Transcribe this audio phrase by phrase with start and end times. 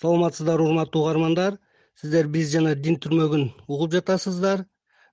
[0.00, 1.58] саламатсыздарбы урматтуу угармандар.
[2.00, 4.66] Сиздер биз жана дин түрмөгүн угуп жатасыздар.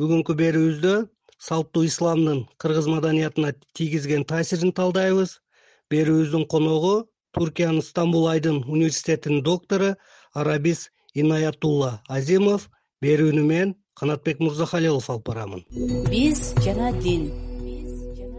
[0.00, 0.94] Бүгүнкү берүүбүздө
[1.38, 5.38] салттуу исламдын кыргыз маданиятына тийгизген таасирин талдайбыз.
[5.92, 6.94] Берүүбүздүн коногу
[7.36, 9.94] туркиянын стамбул айдын университетинин доктору
[10.34, 12.68] арабис инаятулла азимов.
[13.04, 15.66] Берүүнү мен канатбек мырзахалилов алып барамын.
[16.10, 17.28] Биз жана дин.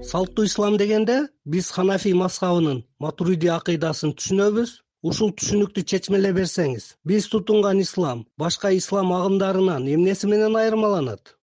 [0.03, 7.81] Салттуу ислам дегенде биз ханафий мазхабынын матуриди акыйдасын түшүнөбүз ушул түшүнүктү чечмелей берсеңиз биз тутунган
[7.83, 11.35] ислам башка ислам агымдарынан эмнеси менен айырмаланат?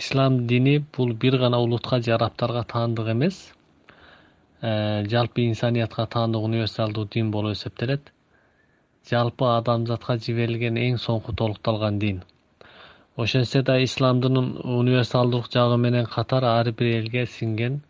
[0.00, 3.38] Ислам дини бул бир гана улутка же арабтарга таандык эмес.
[4.60, 8.12] Э, жалпы инсаниятка таандык универсалдуу дин болуп эсептелет.
[9.10, 12.22] Жалпы адамзатка жиберилген эң соңку толукталган дин.
[13.16, 14.36] Ошентсе да исламдын
[14.80, 17.82] универсалдуулук жагы менен катар ар бир элге сиңген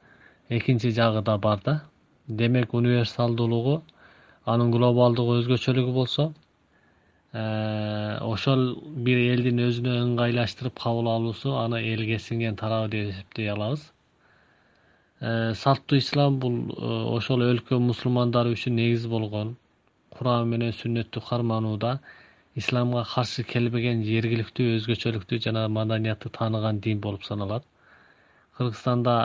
[0.48, 1.82] экинчи жагы да бар да.
[2.28, 3.82] Демек универсалдуулугу
[4.52, 6.24] анын глобалдыгы өзгөчөлүгү болсо
[7.32, 7.42] э,
[8.32, 8.62] ошол
[9.06, 13.82] бир элдин өзүнө ыңгайлаштырып кабыл алуусу аны элге сиңген тарабы деп эсептей алабыз.
[15.20, 19.56] Э, салттуу ислам бул э, ошол өлкө мусулмандары үчүн негиз болгон
[20.16, 21.98] куран менен сүннөттү карманууда
[22.62, 27.68] исламга каршы келбеген жергиликтүү өзгөчөлүктү жана маданиятты тааныган дин болуп саналат.
[28.56, 29.18] Кыргызстанда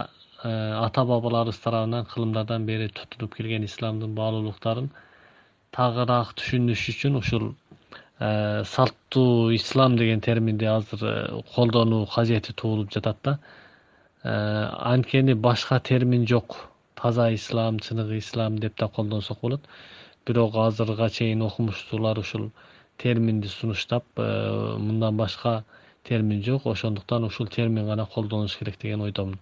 [0.44, 4.90] ата бабаларыбыз тарабынан кылымдардан бери тутулуп келген исламдын баалуулуктарын
[5.74, 7.46] тагыраак түшүнүш үчүн ушул
[8.20, 11.14] э, салттуу ислам деген терминди азыр э,
[11.56, 13.40] колдонуу кажети туулуп жатат да.
[14.24, 16.58] Э, анткени башка термин жок.
[16.96, 19.62] Таза ислам чыныгы ислам деп да колдонсок болот.
[20.28, 22.52] Бирок азырга чейин окумуштуулар ушул
[22.98, 25.64] терминди сунуштап мындан башка
[26.04, 26.68] термин жок.
[26.68, 29.40] Ошондуктан ушул термин гана колдонуш керек деген ойдомун.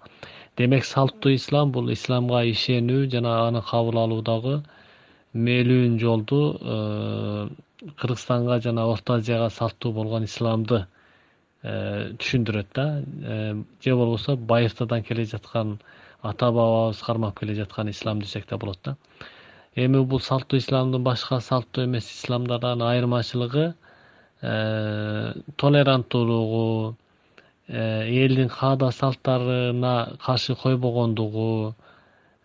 [0.57, 4.61] Демек салттуу ислам бул исламга ишенүү жана аны кабыл алуудагы
[5.33, 7.47] мээлүүн жолду э,
[7.99, 10.85] кыргызстанга жана орто азияга салттуу болгон исламды
[11.63, 13.03] э, түшүндүрөт да.
[13.23, 15.79] Э, же болбосо байыртадан келе жаткан
[16.21, 18.95] ата бабабыз кармап келе жаткан ислам десек да болот да.
[19.75, 23.73] Эми бул салттуу исламдын башка салттуу эмес исламдардан айырмачылыгы
[24.41, 26.95] толеранттуулугу
[27.69, 31.75] элдин каада салттарына каршы койбогондугу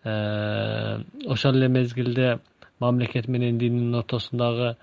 [0.05, 2.39] ошол эле мезгилде
[2.79, 4.75] мамлекет менен диндин ортосундагы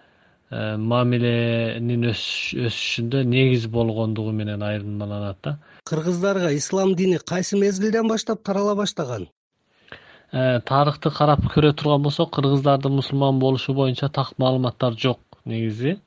[0.50, 5.56] э, мамиленин өсүшүндө негиз болгондугу менен айырмаланат да.
[5.86, 9.28] Кыргыздарга ислам дини кайсы мезгилден баштап тарала баштаган?
[10.32, 16.00] Э, тарыхты карап көрө турган болсок кыргыздардын мусулман болушу боюнча так маалыматтар жок негизи.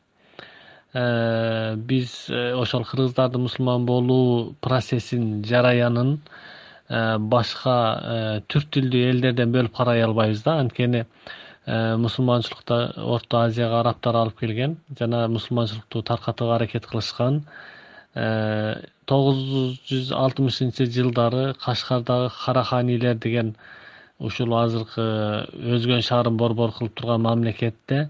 [0.93, 6.19] Э, биз ошол кыргыздардын мусулман болуу процессин жараянын
[6.87, 7.73] башка
[8.47, 10.53] түрк тилдүү элдерден бөлүп карай албайбыз да.
[10.61, 11.03] Анткени
[11.67, 17.41] мусулманчылыкта орто азияга арабтар алып келген жана мусулманчылыкты таркатууга аракет кылышкан
[18.15, 19.41] э, тогуз
[19.89, 23.55] жүз алтымышынчы жылдары кашкардагы караханийлер деген
[24.19, 25.09] ушул азыркы
[25.75, 28.07] өзгөн шаарын борбор кылып турган мамлекетте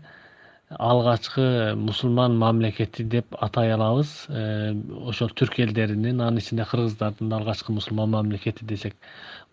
[0.70, 4.26] алгачкы мусулман мамлекети деп атай алабыз.
[4.28, 4.74] Э,
[5.08, 8.96] ошол түрк элдеринин анын ичинде кыргыздардын алгачкы мусулман мамлекети десек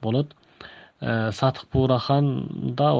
[0.02, 0.34] болот
[1.00, 2.92] Э, сатык буураханда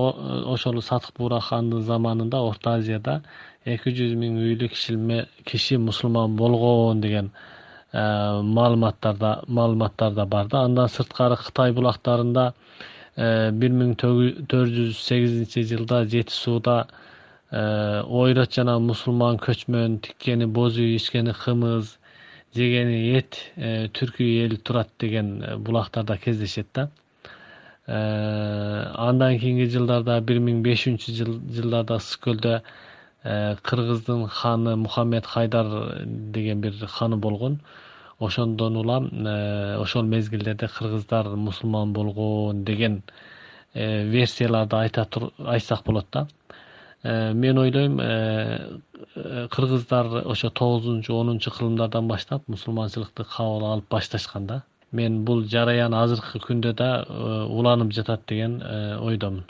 [0.55, 3.21] ошол сатык буурахандын заманында орто азияда
[3.65, 4.69] эки жүз миң үйлүү
[5.51, 7.31] киши мусулман болгон деген
[7.93, 10.65] э, маалыматтар да маалыматтар да бар да.
[10.65, 12.49] Андан сырткары кытай булактарында
[13.17, 16.89] э, бир миң төрт жүз сегизинчи жылда жети сууда
[17.53, 21.95] ойрот жана мусулман көчмөн тиккени боз үй ичкени кымыз
[22.59, 23.39] жегени эт
[23.95, 26.89] түркү эл турат деген булактарда кездешет да
[27.87, 32.55] андан кийинки жылдарда бир миң бешинчи жылдарда ысык көлдө
[33.25, 35.67] э, кыргыздын ханы мухаммед хайдар
[36.07, 37.61] деген бир ханы болгон.
[38.19, 43.03] Ошондон улам э, ошол мезгилдерде кыргыздар мусулман болгон деген
[43.75, 46.27] версияларды айтсак болот да.
[47.03, 47.99] Мен ойлойм
[49.51, 54.63] кыргыздар ошо тогузунчу онунчу кылымдардан баштап мусулманчылыкты кабыл алып башташкан да
[54.95, 57.07] мен бул жараян азыркы күндө да э,
[57.51, 59.45] уланып жатат деген э, ойдомун.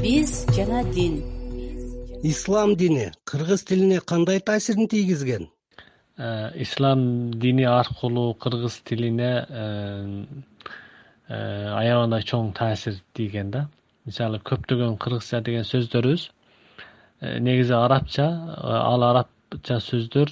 [0.00, 1.18] Биз жана дин.
[2.22, 5.48] Ислам дини кыргыз тилине кандай таасирин тийгизген?
[6.16, 9.32] Э, ислам дини аркылуу кыргыз тилине
[11.28, 13.68] аябагандай чоң таасир тийген да.
[14.06, 16.28] Мисалы көптөгөн кыргызча деген сөздөрүбүз
[17.40, 18.26] негизи арабча
[18.62, 20.28] ал арабча сөздөр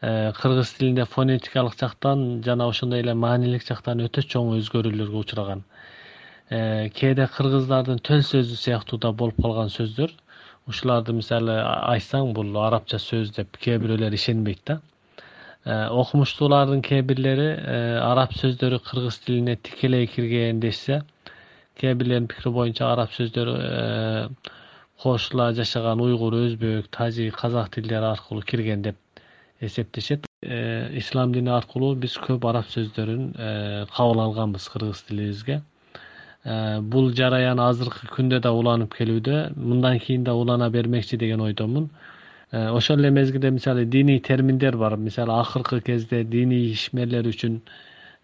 [0.00, 5.62] кыргыз тилинде фонетикалык жактан жана ошондой эле маанилик жактан өтө чоң өзгөрүүлөргө учураган.
[6.50, 10.12] Э, кээде кыргыздардын төл сөзү сыяктуу да болуп калган сөздөр
[10.68, 14.80] ушуларды мисалы айтсаң бул арабча сөз деп кээ бирөөлөр ишенбейт да.
[15.66, 17.48] Окумуштуулардын кээ бирлери
[18.02, 21.00] араб сөздөрү кыргыз тилине тикелей кирген дешсе
[21.80, 23.56] кээ бирлердин пикири боюнча араб сөздөрү
[25.02, 29.02] кошула жашаган уйгур өзбек тажик казак тилдери аркылуу кирген деп
[29.60, 30.26] эсептешет.
[30.42, 33.32] Ислам дини аркылуу биз көп араб сөздөрүн
[33.94, 35.62] кабыл алганбыз кыргыз тилибизге.
[36.92, 41.90] Бул жараян азыркы күндө да уланып келүүдө мындан кийин да улана бермекчи деген ойдомун.
[42.52, 44.96] Ошол эле мезгилде мисалы диний терминдер бар.
[44.96, 47.60] Мисалы акыркы кезде диний ишмерлер үчүн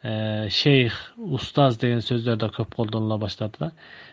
[0.02, 3.72] шейх устаз деген сөздөр да көп колдонула баштады да.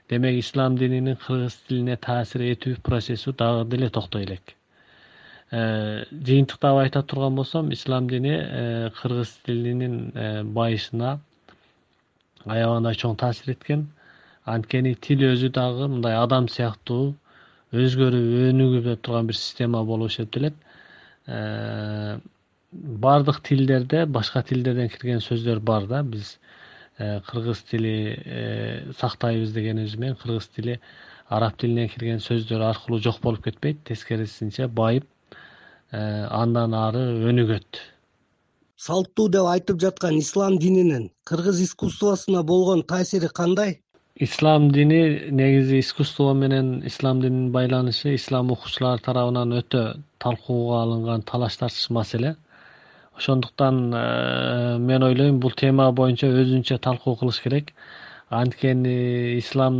[0.09, 4.58] Демек ислам дининин кыргыз тилине таасир этүү процесси дагы деле токтой элек э,
[5.51, 11.19] жыйынтыктап айта турган болсом ислам дини э, кыргыз тилинин э, байышына
[12.45, 13.87] аябагандай чоң таасир эткен.
[14.45, 17.15] Анткени тил өзү дагы мындай адам сыяктуу
[17.73, 20.55] өзгөрүп өнүгүп турган бир система болуп эсептелет
[23.05, 26.03] баардык тилдерде башка тилдерден кирген сөздөр бар да.
[26.03, 26.37] Биз
[26.99, 30.81] Э, кыргыз тили э, сактайбыз дегенибиз менен кыргыз тили
[31.29, 33.85] араб тилинен кирген сөздөр аркылуу жок болуп кетпейт.
[33.87, 35.18] Тескерисинче байып э,
[35.91, 37.81] андан ары өнүгөт
[38.79, 43.79] салттуу деп айтып жаткан ислам дининин кыргыз искусствосуна болгон таасири кандай?
[44.15, 49.83] Ислам дини негизи искусство менен ислам дининин байланышы ислам окуучулар тарабынан өтө
[50.23, 52.35] талкууга алынган талаш тартыш маселе.
[53.17, 57.73] Ошондуктан э, мен ойлойм бул тема боюнча өзүнчө талкуу кылыш керек.
[58.29, 59.75] Анткени ислам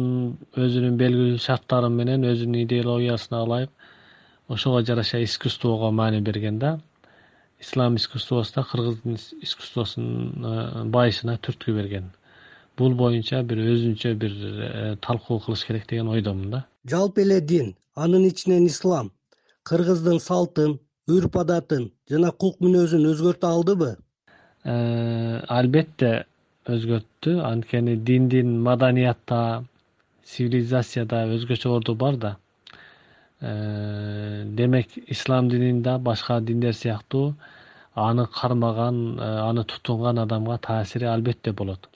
[0.56, 3.71] өзүнүн белгилүү шарттары менен өзүнүн идеологиясына ылайык
[4.49, 6.79] ошого жараша искусствого маани берген да.
[7.59, 12.09] Ислам искусствосу да кыргыздын искусствосунун э, байышына түрткү берген.
[12.77, 16.65] Бул боюнча бир өзүнчө бир э, талкуу кылыш керек деген ойдомун да.
[16.89, 19.11] Жалпы эле дин анын ичинен ислам
[19.63, 23.97] кыргыздын салтын үрп адатын жана кулк мүнөзүн өзгөртө алдыбы?
[24.65, 26.25] Э, албетте
[26.65, 27.37] өзгөрттү.
[27.43, 29.65] Анткени диндин маданиятта
[30.25, 32.37] цивилизацияда өзгөчө орду бар да
[33.41, 37.36] демек ислам динин да башка диндер сыяктуу
[37.95, 41.89] аны кармаган э, аны тутунган адамга таасири албетте болот.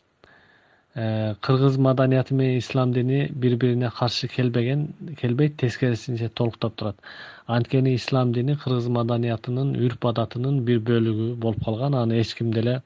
[0.95, 4.87] Э, кыргыз маданияты менен ислам дини бири бирине каршы келбеген
[5.21, 6.95] келбейт тескерисинче толуктап турат.
[7.47, 12.81] Анткени ислам дини кыргыз маданиятынын үрп адатынын бир бөлүгү болуп калган аны эч ким деле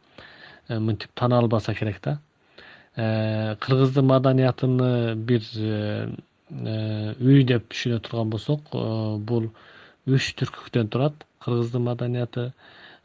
[0.67, 2.19] э, мынтип тана албаса керек да.
[2.95, 5.41] Э, кыргыздын маданиятыны бир
[6.51, 8.71] үй деп түшүнө турган болсок
[9.31, 9.49] бул
[10.07, 11.25] үч түркүктөн турат.
[11.43, 12.51] Кыргыздын маданияты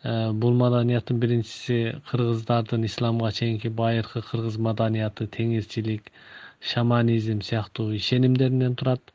[0.04, 1.76] Э, бул маданияттын биринчиси
[2.10, 6.08] кыргыздардын исламга чейинки байыркы кыргыз маданияты теңирчилик
[6.72, 9.12] шаманизм сыяктуу ишенимдеринен турат.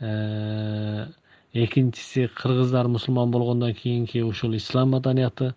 [0.00, 1.06] Э,
[1.52, 5.52] экинчиси кыргыздар мусулман болгондон кийинки ушул ислам маданияты.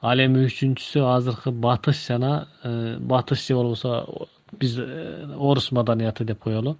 [0.00, 4.26] Ал эми үчүнчүсү азыркы батыш жана э, батыш же болбосо
[4.58, 6.76] биз орус маданияты деп коелу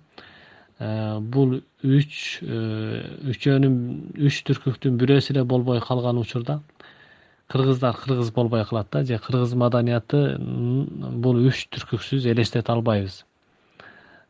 [0.79, 3.79] бул үч үчөөнүн
[4.29, 6.61] үч түркүктүн бирөөсү эле болбой калган учурда
[7.49, 13.25] кыргыздар кыргыз болбой калат да же кыргыз маданияты бул үч түркүксүз элестете албайбыз.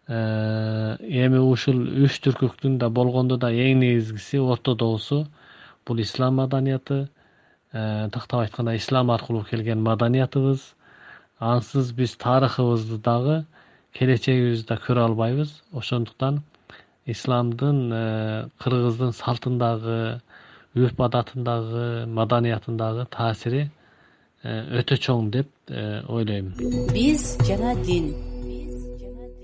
[0.09, 5.27] Э, эми ушул үч түркүктүн да болгондо да эң негизгиси ортодогусу
[5.87, 7.09] бул ислам маданияты
[7.73, 10.75] э, тактап айтканда ислам аркылуу келген маданиятыбыз.
[11.41, 13.45] Ансыз биз тарыхыбызды дагы
[13.97, 15.53] келечегибизди да көрө албайбыз.
[15.73, 16.43] Ошондуктан
[17.07, 18.03] исламдын э,
[18.61, 19.99] кыргыздын салтындагы
[20.77, 23.71] үрп адатындагы маданиятындагы таасири э,
[24.81, 26.53] өтө чоң деп э, ойлойм.
[26.93, 28.13] Биз жана дин.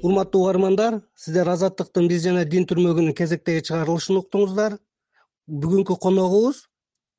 [0.04, 4.76] Урматтуу угармандар сиздер азаттыктын биз жана дин түрмөгүнүн кезектеги чыгарылышын уктуңуздар.
[5.48, 6.66] Бүгүнкү коногубуз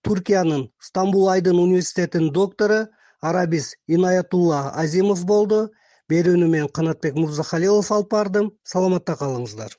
[0.05, 2.85] туркиянын стамбул айдын университетинин доктору
[3.21, 5.71] арабис инаятулла азимов болду
[6.11, 8.51] берүүнү мен канатбек мырзахалилов алып бардым.
[8.73, 9.75] Саламатта калыңыздар